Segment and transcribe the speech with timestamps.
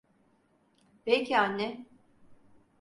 [1.05, 1.85] Peki anne.